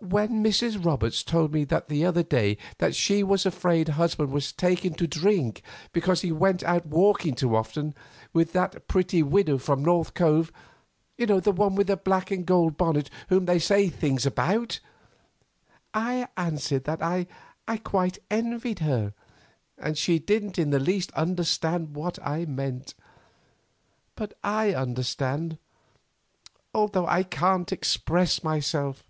[0.00, 0.84] When Mrs.
[0.84, 5.08] Roberts told me the other day that she was afraid her husband was taking to
[5.08, 7.92] drink because he went out walking too often
[8.32, 13.46] with that pretty widow from North Cove—the one with the black and gold bonnet whom
[13.46, 17.26] they say things about—I answered that I
[17.82, 19.12] quite envied her,
[19.76, 22.94] and she didn't in the least understand what I meant.
[24.14, 25.58] But I understand,
[26.72, 29.02] although I can't express myself."